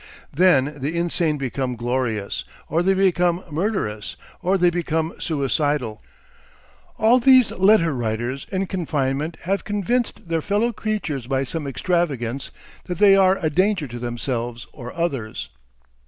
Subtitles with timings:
[0.33, 6.01] Then the insane become "glorious," or they become murderous, or they become suicidal.
[6.97, 12.49] All these letter writers in confinement have convinced their fellow creatures by some extravagance
[12.85, 15.49] that they are a danger to themselves or others.